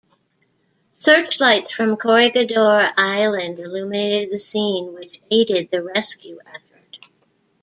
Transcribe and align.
Searchlights 0.97 1.69
from 1.71 1.95
Corregidor 1.95 2.89
Island 2.97 3.59
illuminated 3.59 4.31
the 4.31 4.39
scene 4.39 4.93
which 4.95 5.21
aided 5.29 5.69
the 5.69 5.83
rescue 5.83 6.39
effort. 6.47 6.97